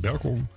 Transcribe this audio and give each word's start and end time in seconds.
Welkom. 0.00 0.48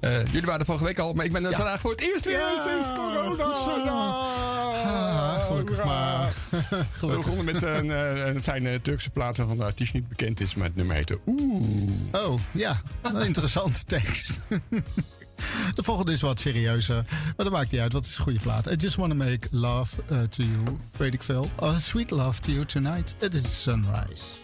Uh, 0.00 0.24
jullie 0.24 0.40
waren 0.40 0.60
er 0.60 0.66
vorige 0.66 0.84
week 0.84 0.98
al, 0.98 1.12
maar 1.12 1.24
ik 1.24 1.32
ben 1.32 1.44
er 1.44 1.54
vandaag 1.54 1.80
voor 1.80 1.90
het 1.90 2.00
eerst 2.00 2.24
weer 2.24 2.38
ja, 2.38 2.56
sinds 2.56 2.92
corona. 2.92 3.84
Ja. 3.84 4.38
Ah, 4.84 5.44
gelukkig 5.46 5.84
maar. 5.84 6.32
gelukkig. 6.98 7.00
We 7.00 7.16
begonnen 7.16 7.44
met 7.44 7.62
een, 7.62 7.90
eh, 7.90 8.26
een, 8.26 8.42
fijne 8.42 8.80
Turkse 8.80 9.10
plaat 9.10 9.36
waarvan 9.36 9.56
de 9.56 9.64
artiest 9.64 9.94
niet 9.94 10.08
bekend 10.08 10.40
is, 10.40 10.54
maar 10.54 10.66
het 10.66 10.76
nummer 10.76 10.96
heette 10.96 11.18
Oeh. 11.26 11.90
Oh, 12.12 12.40
ja. 12.50 12.80
Een 13.02 13.26
interessante 13.26 13.84
tekst. 13.96 14.38
De 15.74 15.82
volgende 15.82 16.12
is 16.12 16.20
wat 16.20 16.40
serieuzer, 16.40 17.04
maar 17.06 17.34
dat 17.36 17.50
maakt 17.50 17.70
niet 17.70 17.80
uit. 17.80 17.92
Wat 17.92 18.04
is 18.04 18.16
een 18.16 18.22
goede 18.22 18.40
plaat? 18.40 18.70
I 18.70 18.74
just 18.74 18.96
want 18.96 19.10
to 19.10 19.16
make 19.16 19.48
love 19.50 19.96
uh, 20.12 20.18
to 20.20 20.42
you, 20.42 20.76
weet 20.96 21.14
ik 21.14 21.22
veel. 21.22 21.50
Oh, 21.56 21.76
sweet 21.76 22.10
love 22.10 22.40
to 22.40 22.52
you 22.52 22.64
tonight. 22.64 23.14
It 23.18 23.34
is 23.34 23.62
sunrise. 23.62 24.40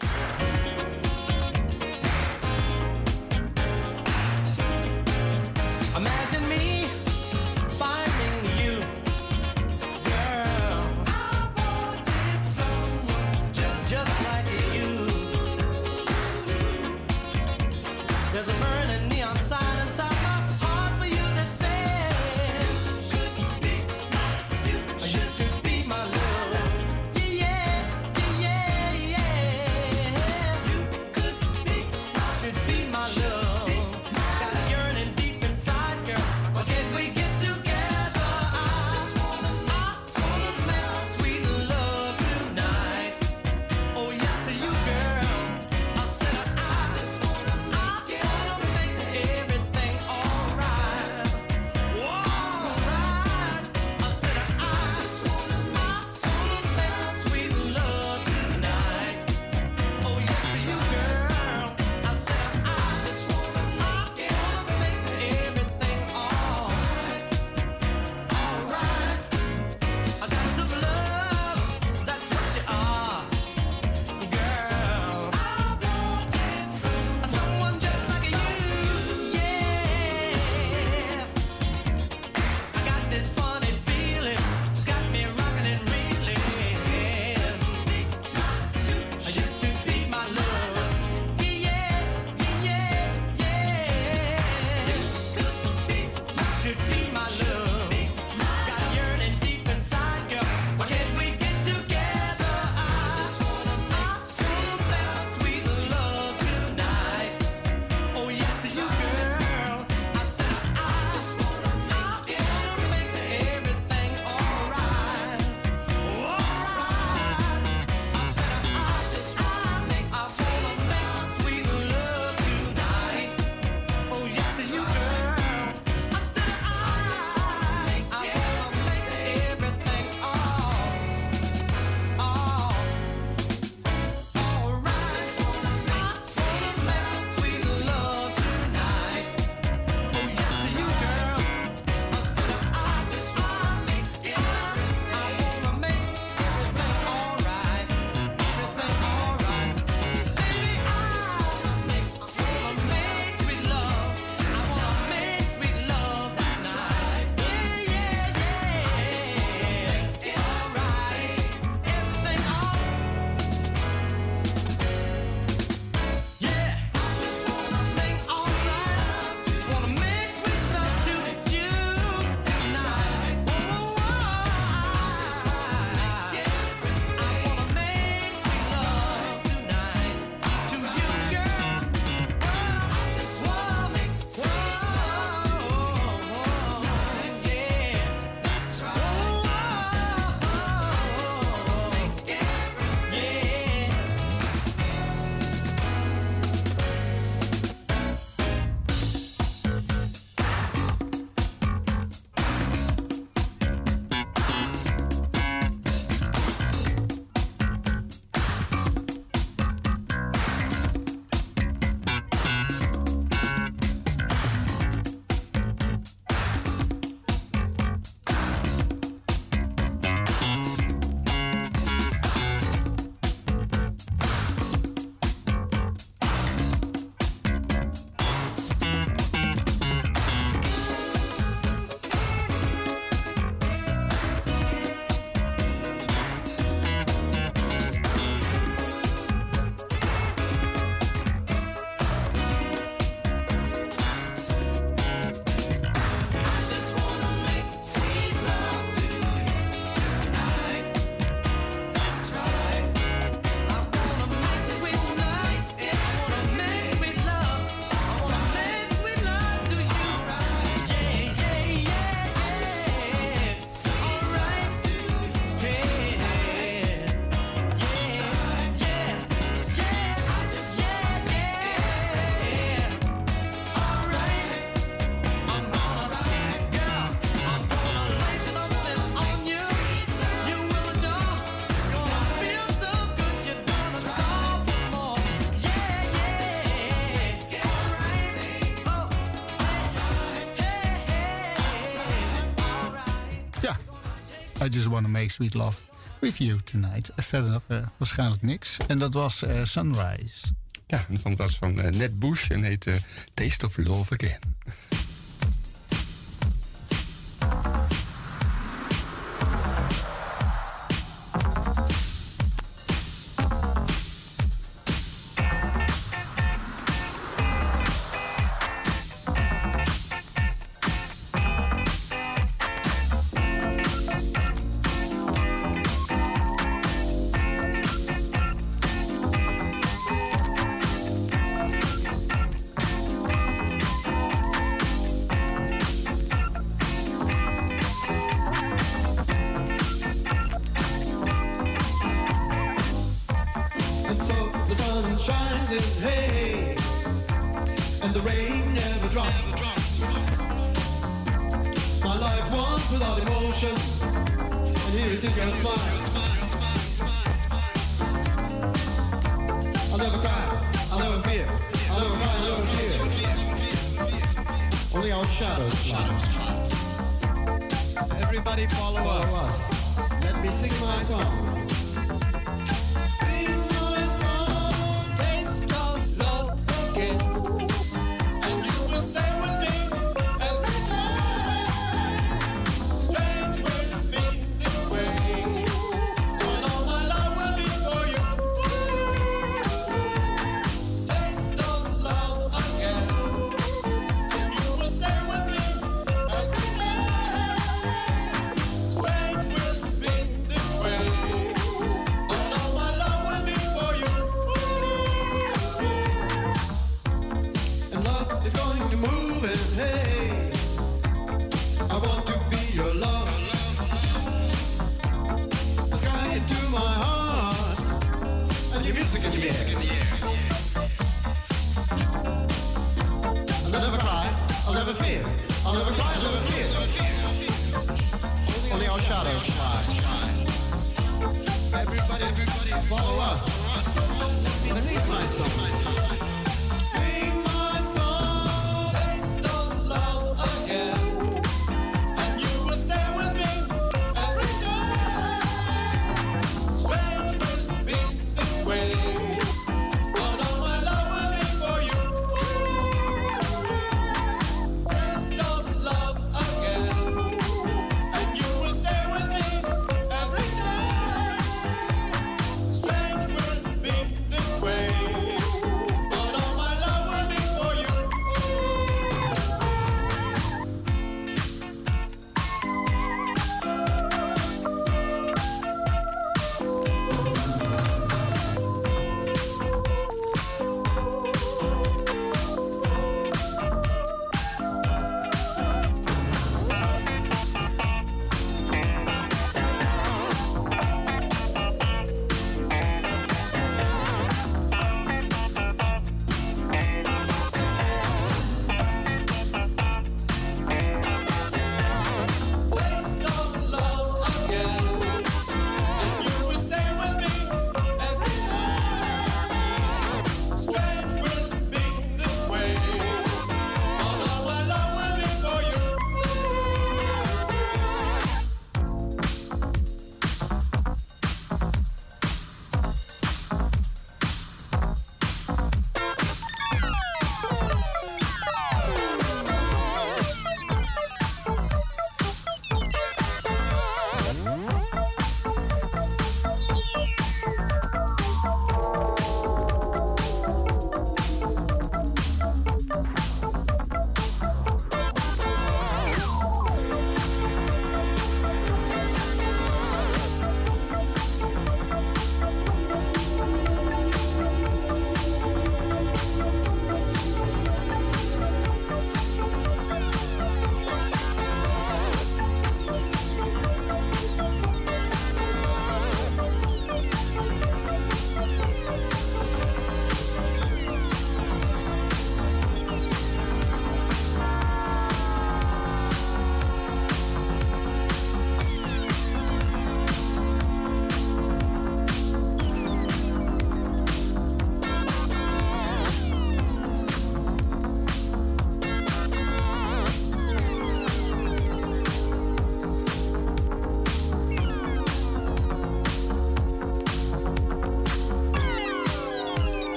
I 294.67 294.69
Just 294.69 294.87
Wanna 294.87 295.07
Make 295.07 295.29
Sweet 295.29 295.53
Love 295.53 295.81
With 296.19 296.37
You 296.37 296.59
Tonight. 296.63 297.11
Verder 297.15 297.61
uh, 297.67 297.87
waarschijnlijk 297.97 298.41
niks. 298.41 298.77
En 298.87 298.97
dat 298.97 299.13
was 299.13 299.43
uh, 299.43 299.63
Sunrise. 299.63 300.45
Ja, 300.87 301.05
van, 301.13 301.35
dat 301.35 301.37
was 301.37 301.57
van 301.57 301.73
Ned 301.73 302.19
Bush 302.19 302.49
en 302.49 302.63
heet 302.63 302.87
Taste 303.33 303.65
of 303.65 303.77
Love 303.77 304.13
Again. 304.13 304.56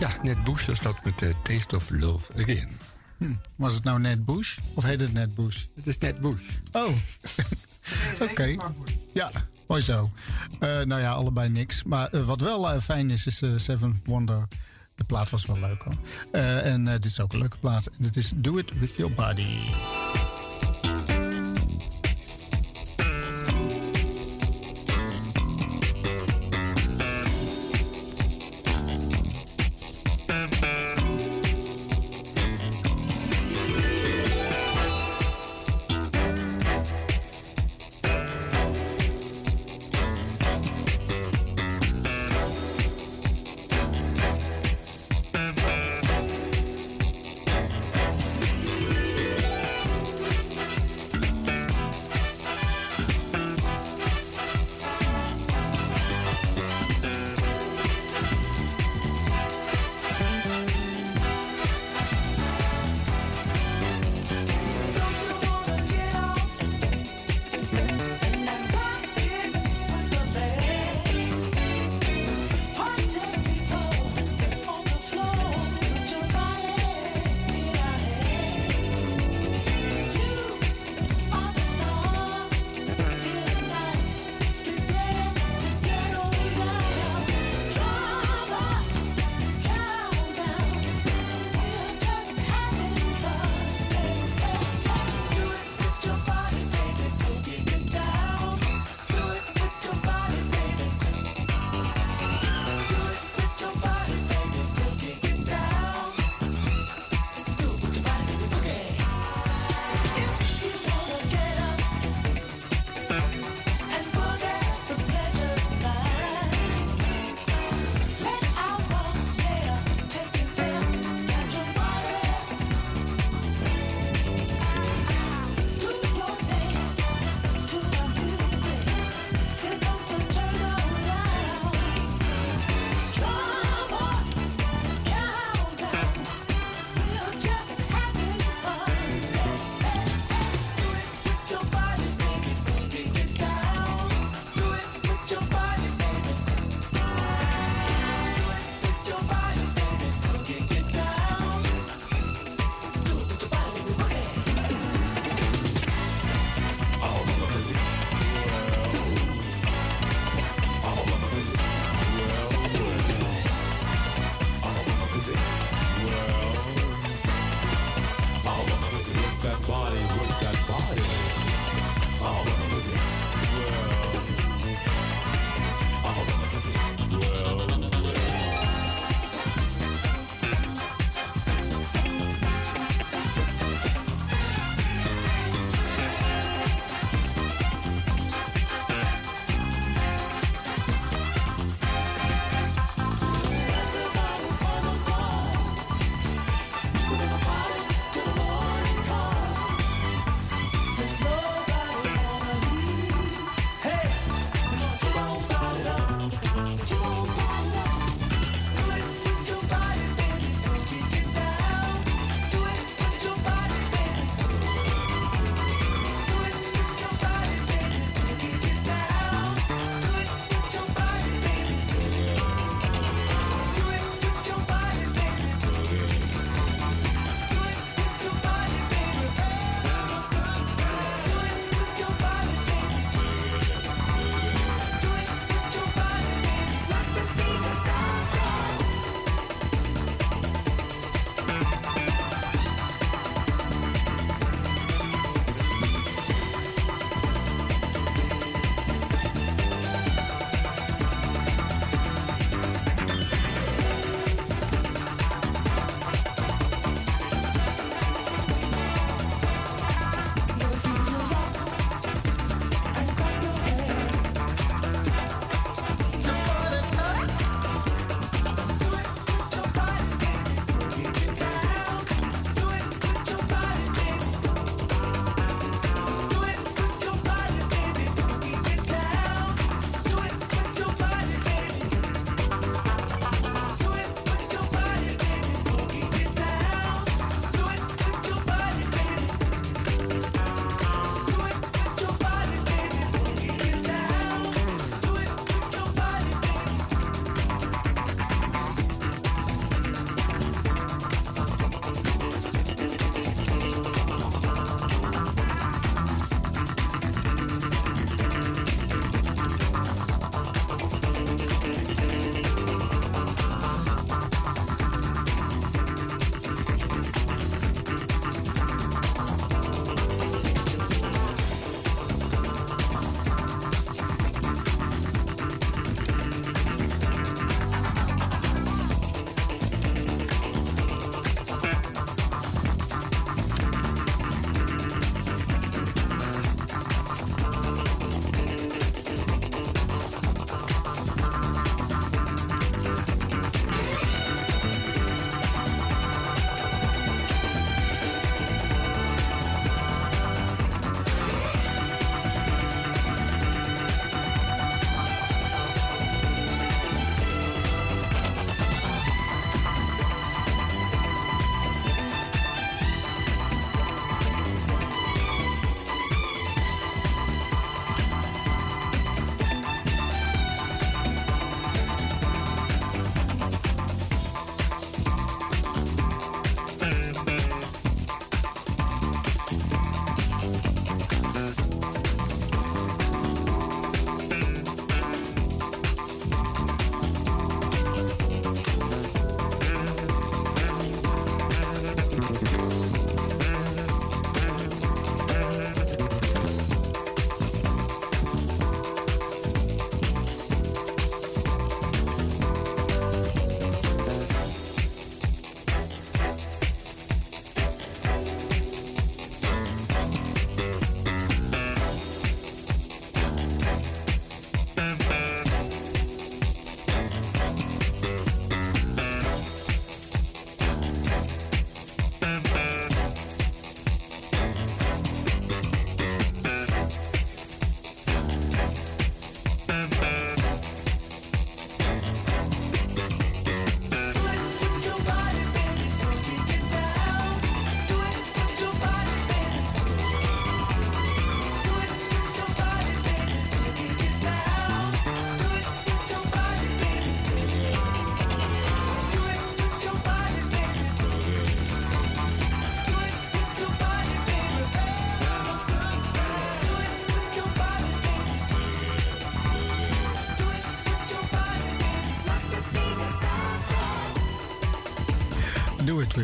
Ja, 0.00 0.10
net 0.22 0.44
Bush 0.44 0.66
was 0.66 0.80
dat 0.80 1.04
met 1.04 1.22
uh, 1.22 1.32
Taste 1.42 1.76
of 1.76 1.90
Love 1.90 2.32
Again. 2.32 2.68
Hm. 3.18 3.34
Was 3.56 3.74
het 3.74 3.84
nou 3.84 4.00
net 4.00 4.24
Bush 4.24 4.58
of 4.74 4.84
heet 4.84 5.00
het 5.00 5.12
net 5.12 5.34
Bush? 5.34 5.64
Het 5.74 5.86
is 5.86 5.98
net 5.98 6.20
Bush. 6.20 6.42
Oh, 6.72 6.88
oké. 8.30 8.54
Ja, 9.12 9.30
mooi 9.66 9.82
zo. 9.82 10.10
Uh, 10.60 10.80
nou 10.80 11.00
ja, 11.00 11.10
allebei 11.10 11.48
niks. 11.48 11.82
Maar 11.82 12.14
uh, 12.14 12.26
wat 12.26 12.40
wel 12.40 12.74
uh, 12.74 12.80
fijn 12.80 13.10
is, 13.10 13.26
is 13.26 13.42
Seven 13.56 14.02
Wonder. 14.04 14.48
De 14.94 15.04
plaat 15.04 15.30
was 15.30 15.46
wel 15.46 15.58
leuk 15.58 15.82
hoor. 15.82 15.96
en 16.62 16.84
dit 16.84 17.04
is 17.04 17.20
ook 17.20 17.32
een 17.32 17.38
leuke 17.38 17.58
plaat. 17.58 17.86
En 17.86 17.96
dit 17.98 18.16
is 18.16 18.32
Do 18.34 18.56
It 18.56 18.78
With 18.78 18.96
Your 18.96 19.14
Body. 19.14 19.60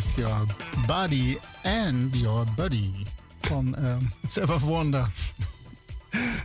With 0.03 0.17
Your 0.17 0.47
Body 0.87 1.39
and 1.63 2.15
Your 2.17 2.45
Buddy 2.57 2.91
van 3.41 3.75
um, 3.79 4.13
Seven 4.27 4.61
Wonder. 4.61 5.07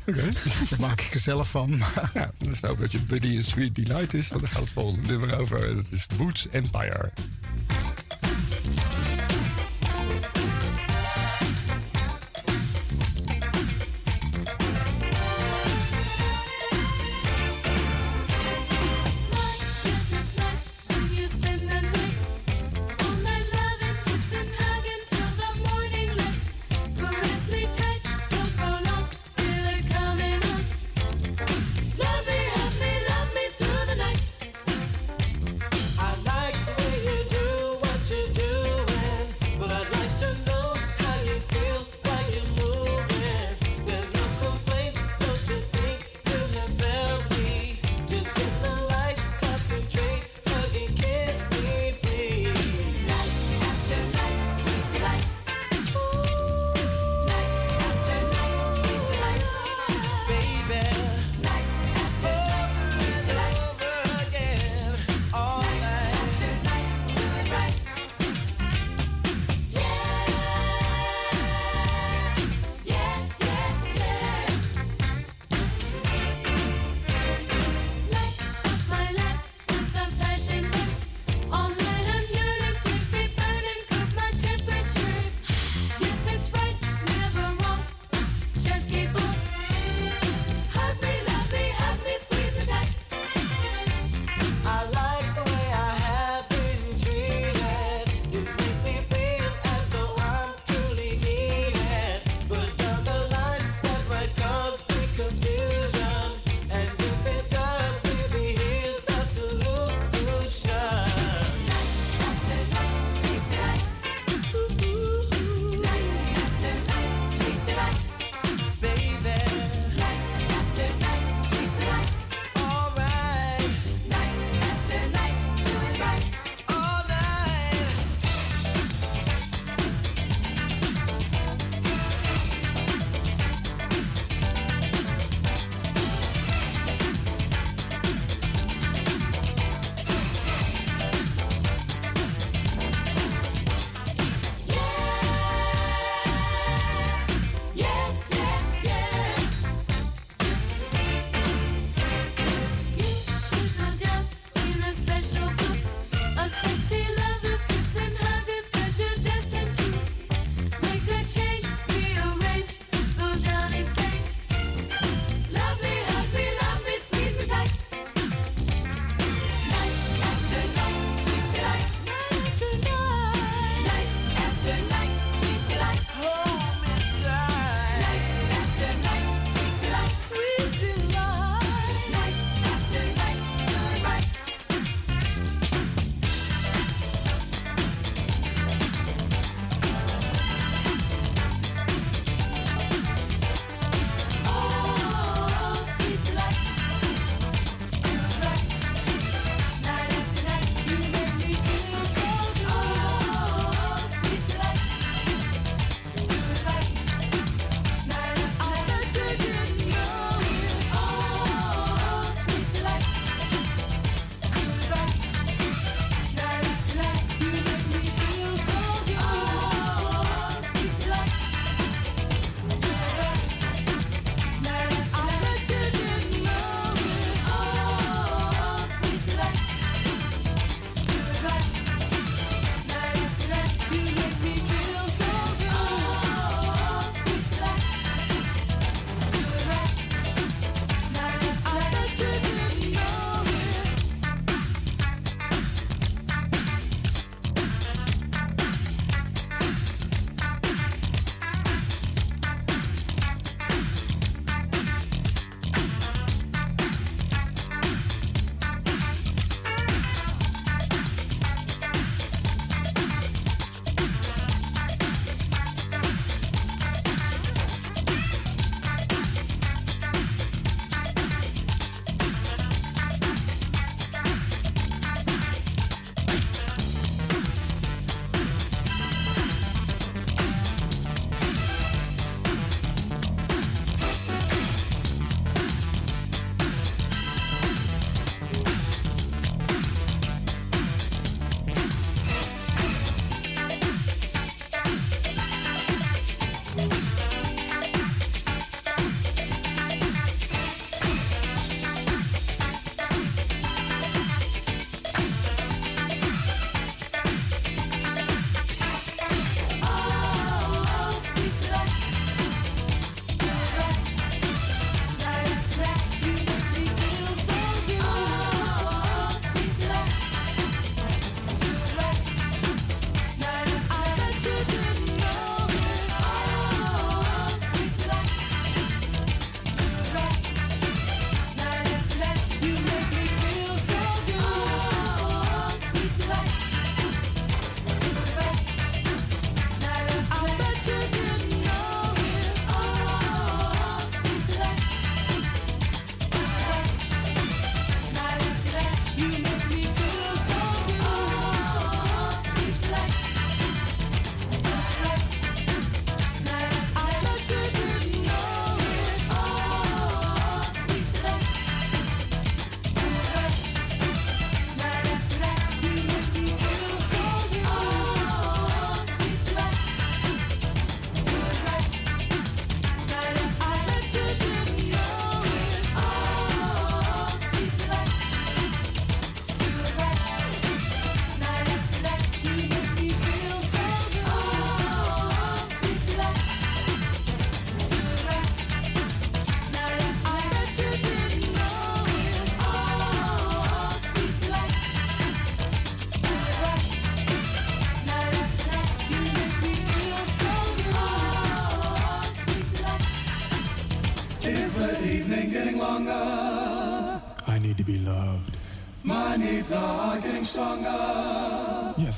Oké. 0.08 0.20
Okay. 0.20 0.32
Daar 0.70 0.80
maak 0.80 1.02
ik 1.02 1.14
er 1.14 1.20
zelf 1.20 1.50
van. 1.50 1.78
ja, 2.14 2.32
dat 2.38 2.52
is 2.52 2.60
nou 2.60 2.74
een 2.74 2.80
beetje 2.80 3.00
Buddy 3.00 3.36
en 3.36 3.44
Sweet 3.44 3.76
Delight 3.76 4.14
is. 4.14 4.28
Want 4.28 4.42
daar 4.42 4.52
gaat 4.52 4.62
het 4.62 4.70
volgende 4.70 5.08
nummer 5.08 5.40
over. 5.40 5.76
Dat 5.76 5.92
is 5.92 6.08
Woods 6.18 6.48
Empire. 6.52 7.12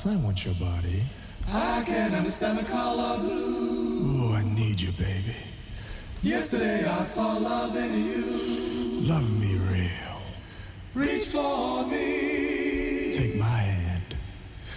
Yes, 0.00 0.06
I 0.06 0.16
want 0.24 0.44
your 0.44 0.54
body. 0.54 1.02
I 1.52 1.82
can't 1.84 2.14
understand 2.14 2.58
the 2.58 2.64
color 2.64 3.18
blue. 3.18 4.30
Oh, 4.30 4.34
I 4.34 4.42
need 4.42 4.80
you, 4.80 4.92
baby. 4.92 5.36
Yesterday 6.22 6.84
I 6.86 7.02
saw 7.02 7.38
love 7.38 7.76
in 7.76 7.92
you. 7.94 8.24
Love 9.08 9.30
me 9.40 9.56
real. 9.56 10.20
Reach 10.94 11.26
for 11.26 11.86
me. 11.86 13.12
Take 13.14 13.36
my 13.36 13.46
hand. 13.46 14.16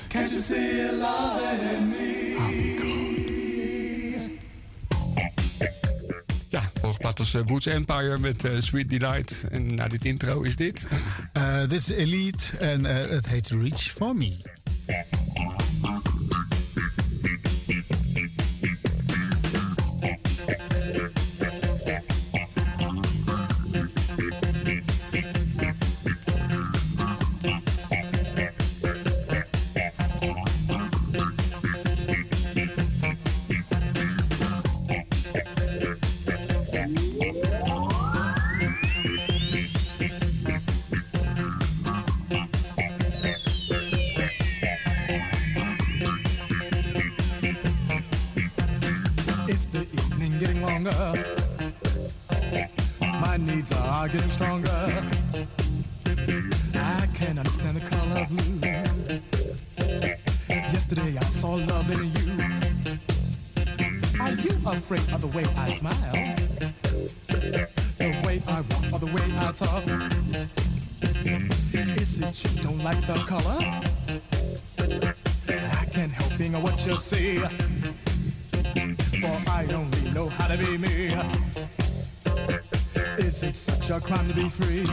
Can't 0.09 0.31
you 0.31 0.39
see 0.39 0.91
love 0.91 1.41
in 1.75 1.89
me? 1.89 2.35
I'll 2.37 2.51
be 2.51 2.75
good. 2.77 2.91
Ja, 6.49 6.61
volgens 6.73 6.97
plaat 6.97 7.19
als 7.19 7.33
uh, 7.33 7.41
Woods 7.45 7.65
Empire 7.65 8.17
met 8.17 8.45
uh, 8.45 8.51
Sweet 8.59 8.89
Delight. 8.89 9.45
En 9.51 9.75
na 9.75 9.87
dit 9.87 10.05
intro 10.05 10.41
is 10.41 10.55
dit. 10.55 10.87
Uh, 11.37 11.59
dit 11.59 11.71
is 11.71 11.89
Elite 11.89 12.57
en 12.57 12.85
het 12.85 13.27
heet 13.27 13.49
Reach 13.49 13.81
For 13.81 14.15
Me. 14.15 14.52
Yeah. 14.89 15.22
afraid 64.83 65.13
of 65.13 65.21
the 65.21 65.27
way 65.27 65.45
I 65.55 65.69
smile, 65.71 66.35
the 67.97 68.21
way 68.25 68.41
I 68.49 68.59
walk, 68.59 68.83
or 68.91 68.99
the 68.99 69.05
way 69.15 69.23
I 69.37 69.51
talk. 69.53 69.83
Is 72.01 72.21
it 72.21 72.43
you 72.43 72.61
don't 72.61 72.83
like 72.83 72.99
the 73.07 73.23
color? 73.23 73.59
I 75.79 75.85
can't 75.85 76.11
help 76.11 76.37
being 76.37 76.61
what 76.61 76.85
you 76.85 76.97
see, 76.97 77.37
for 79.21 79.49
I 79.49 79.65
only 79.71 80.11
know 80.11 80.27
how 80.27 80.47
to 80.47 80.57
be 80.57 80.77
me. 80.77 81.15
Is 83.17 83.41
it 83.41 83.55
such 83.55 83.89
a 83.89 84.01
crime 84.01 84.27
to 84.27 84.33
be 84.33 84.49
free? 84.49 84.85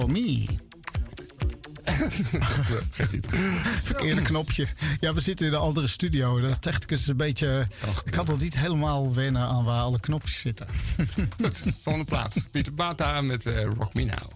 for 0.00 0.10
me. 0.10 0.44
Verkeerde 3.82 4.22
knopje. 4.22 4.66
Ja, 5.00 5.14
we 5.14 5.20
zitten 5.20 5.46
in 5.46 5.52
de 5.52 5.58
andere 5.58 5.86
studio. 5.86 6.40
Dat 6.40 6.62
technicus 6.62 6.98
eens 6.98 7.08
een 7.08 7.16
beetje. 7.16 7.66
Ik 8.04 8.12
kan 8.12 8.24
toch 8.24 8.40
niet 8.40 8.58
helemaal 8.58 9.14
wennen 9.14 9.42
aan 9.42 9.64
waar 9.64 9.82
alle 9.82 10.00
knopjes 10.00 10.40
zitten. 10.40 10.66
Goed, 11.42 11.62
volgende 11.82 12.08
plaats. 12.08 12.36
Pieter 12.50 12.74
Bata 12.74 13.20
met 13.20 13.46
eh, 13.46 13.64
Rock 13.64 13.94
Me 13.94 14.04
Now. 14.04 14.30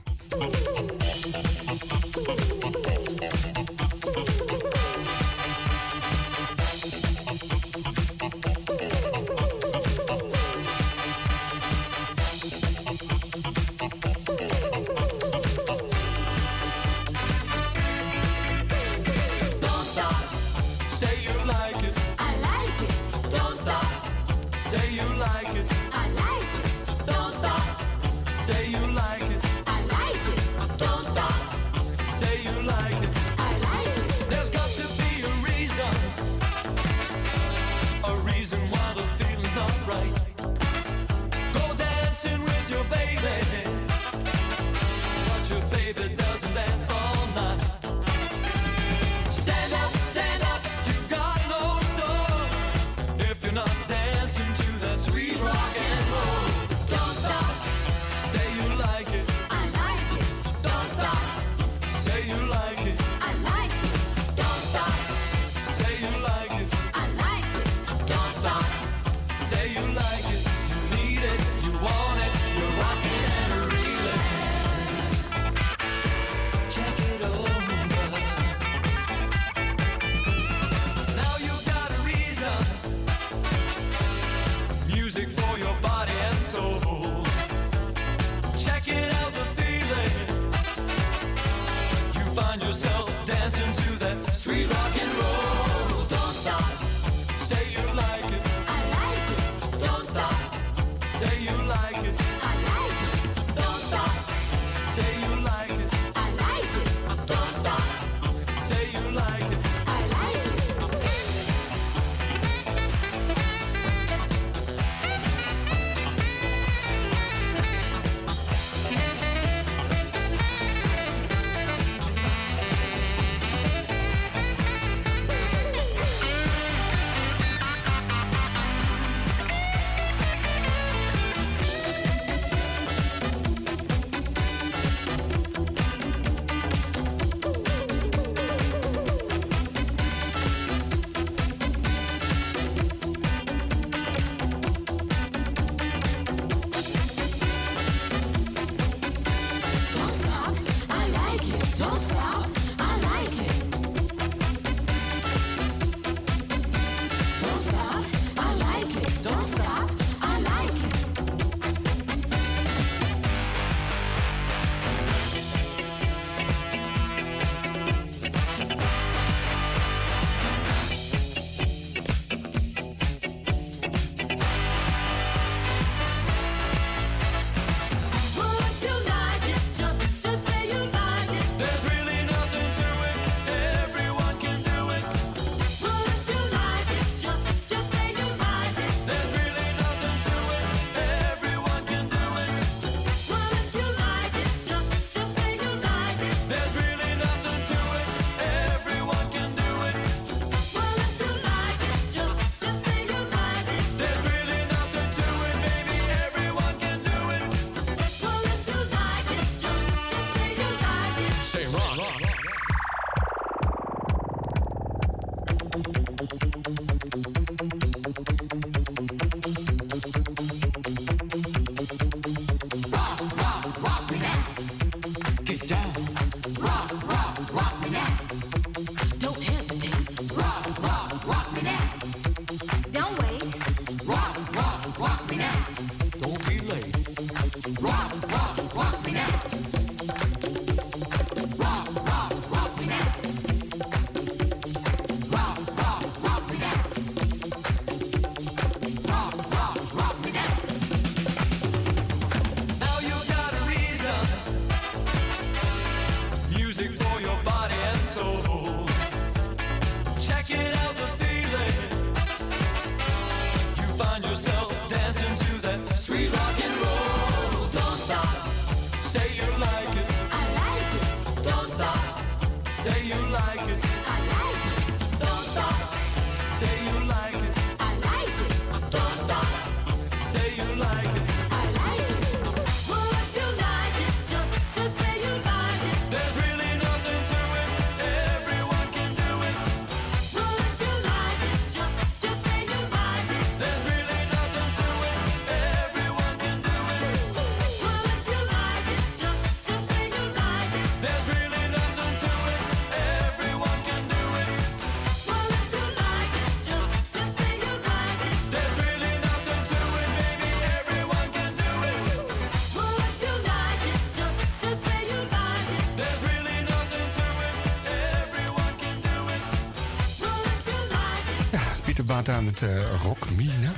Eh, 322.62 323.02
Rock 323.02 323.30
Me 323.36 323.44
Now. 323.44 323.74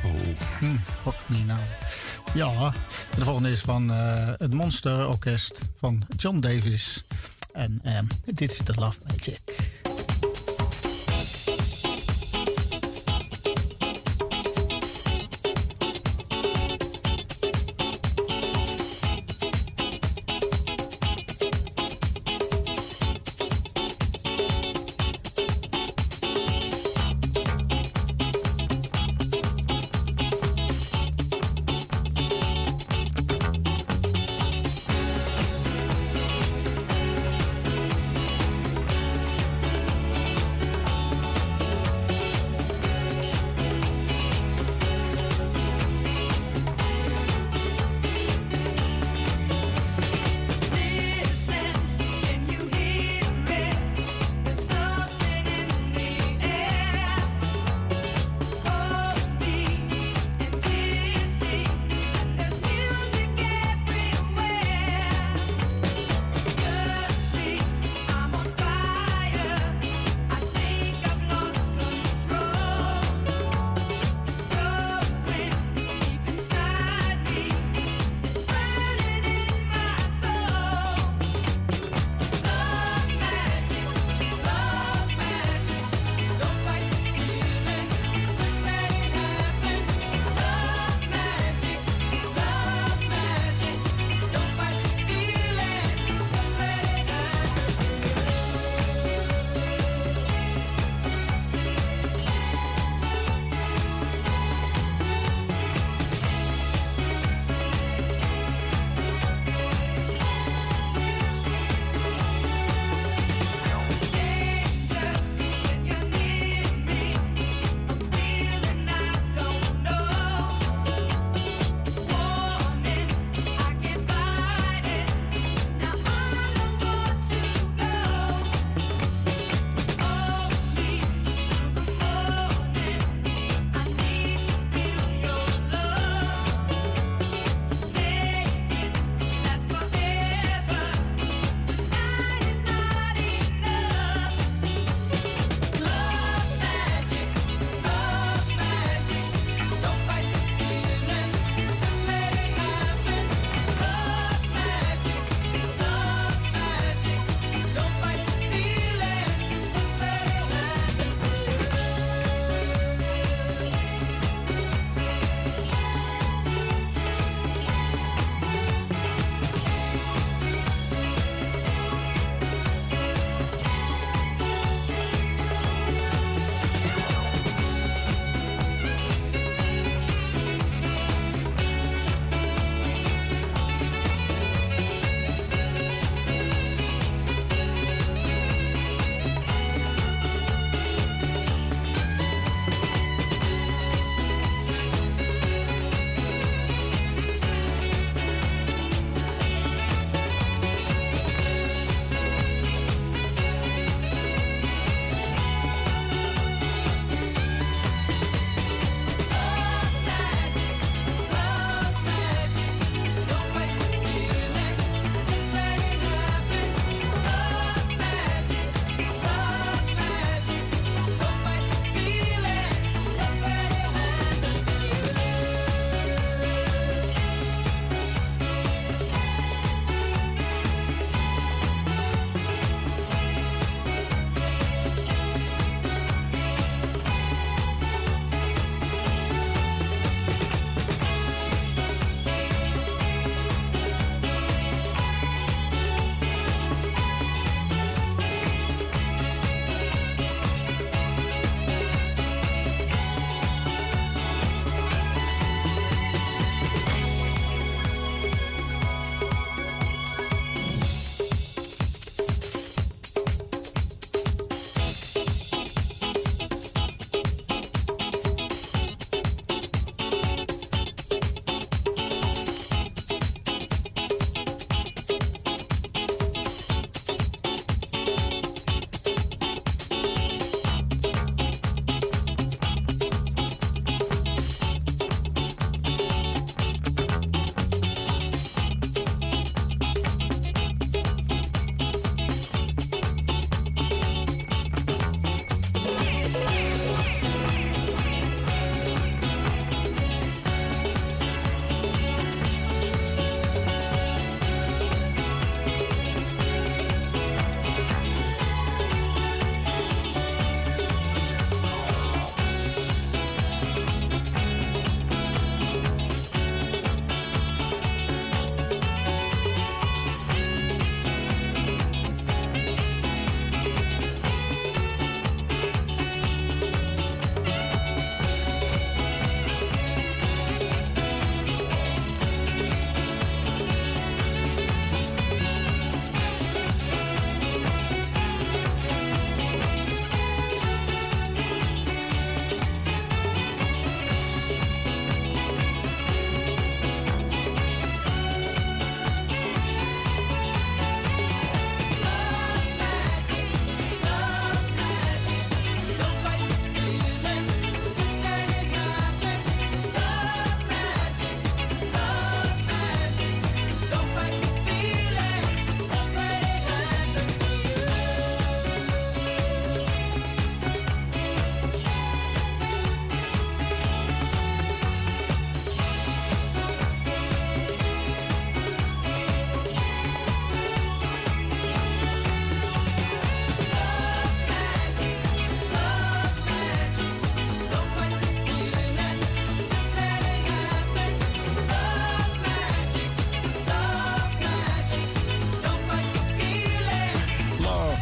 Hmm, 0.59 0.80
Rock 1.05 1.16
Me 1.26 1.39
Now. 1.39 1.59
Ja, 2.35 2.72
de 3.16 3.24
volgende 3.24 3.51
is 3.51 3.61
van 3.61 3.93
eh, 3.93 4.33
het 4.37 4.55
Monster 4.55 5.09
Orkest 5.09 5.61
van 5.76 6.03
John 6.16 6.41
Davis. 6.41 7.05
En 7.53 7.80
eh, 7.83 7.99
dit 8.24 8.51
is 8.51 8.59
de 8.59 8.74
Love 8.74 8.99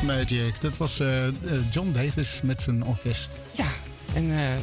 Magic. 0.03 0.61
Dat 0.61 0.77
was 0.77 1.01
eh, 1.01 1.27
eh, 1.27 1.35
John 1.71 1.93
Davis 1.93 2.41
met 2.43 2.63
zijn 2.63 2.85
orkest. 2.85 3.41
Ja, 3.53 3.69
en 4.15 4.31
eh, 4.31 4.55
eh, 4.55 4.61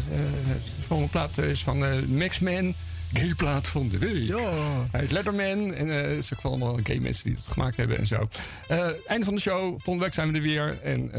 de 0.76 0.82
volgende 0.82 1.12
plaat 1.12 1.38
is 1.38 1.64
van 1.64 1.86
eh 1.86 2.02
Max 2.02 2.40
Man. 2.40 2.74
Gay 3.14 3.34
plaat 3.34 3.68
van 3.68 3.90
de 3.90 3.98
week. 3.98 4.28
Ja. 4.28 4.52
Hij 4.92 5.04
is 5.04 5.12
Letterman 5.12 5.74
en 5.74 5.88
het 5.88 6.18
is 6.18 6.34
ook 6.34 6.42
allemaal 6.42 6.80
gay 6.84 6.98
mensen 6.98 7.24
die 7.24 7.36
het 7.36 7.48
gemaakt 7.48 7.76
hebben 7.78 7.98
en 7.98 8.08
zo. 8.08 8.28
Einde 9.08 9.26
van 9.26 9.36
de 9.36 9.42
show. 9.42 9.62
Volgende 9.70 10.00
week 10.00 10.14
zijn 10.14 10.32
we 10.32 10.38
er 10.38 10.44
weer. 10.44 10.82
En 10.84 11.12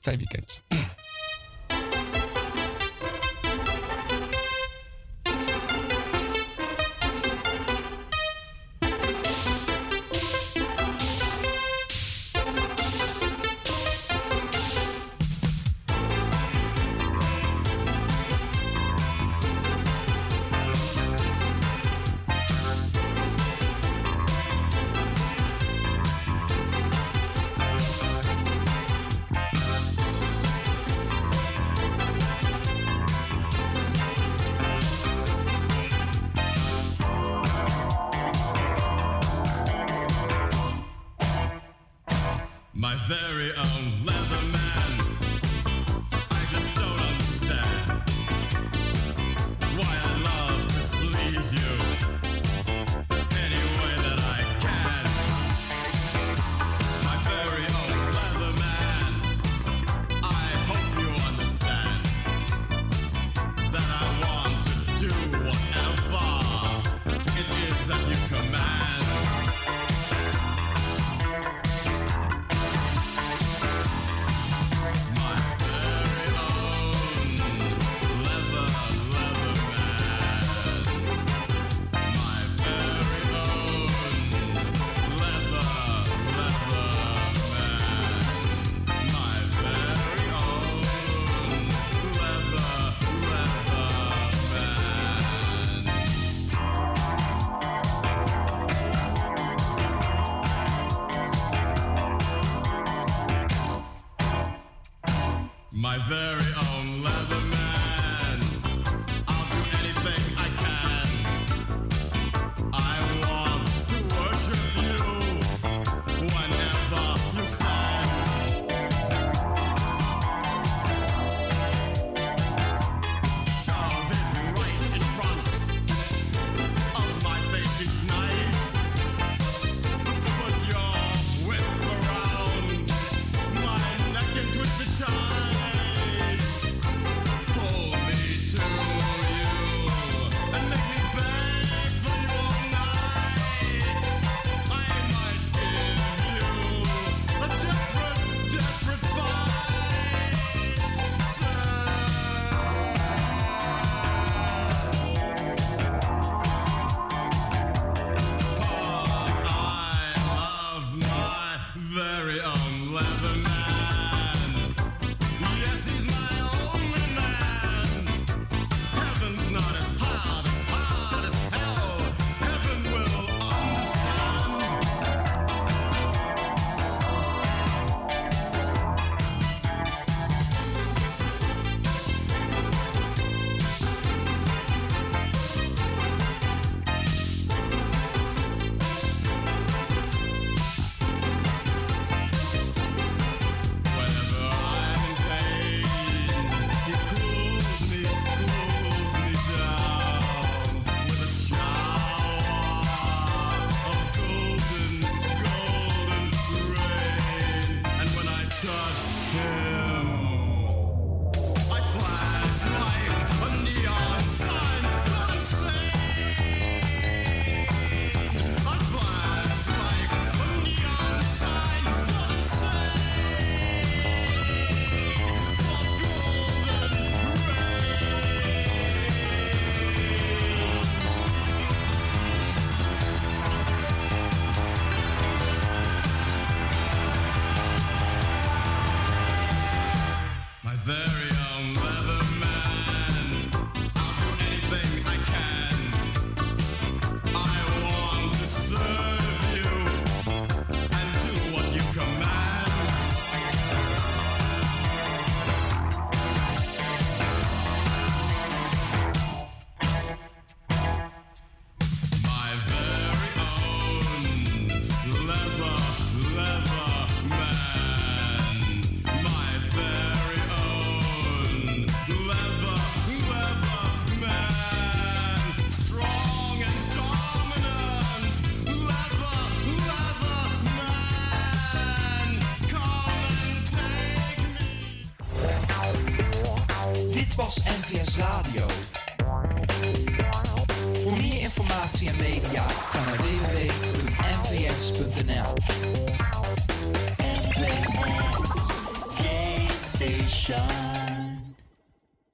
fijn 0.00 0.16
weekend. 0.16 0.62